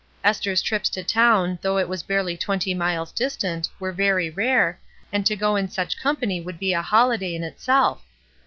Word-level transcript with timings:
Esther's 0.23 0.63
trips 0.63 0.89
to 0.89 1.03
town, 1.03 1.59
though 1.61 1.77
it 1.77 1.87
was 1.87 2.01
barely 2.01 2.35
twenty 2.35 2.73
miles 2.73 3.11
distant, 3.11 3.69
were 3.79 3.91
very 3.91 4.31
rare, 4.31 4.79
and 5.13 5.27
to 5.27 5.35
go 5.35 5.55
in 5.55 5.69
such 5.69 5.95
company 6.01 6.41
would 6.41 6.57
be 6.57 6.73
a 6.73 6.81
hoUday 6.81 7.35
in 7.35 7.43
itself. 7.43 8.03